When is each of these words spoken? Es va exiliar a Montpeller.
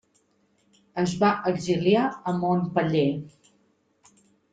Es 1.01 1.11
va 1.23 1.29
exiliar 1.51 2.05
a 2.31 2.33
Montpeller. 2.39 3.05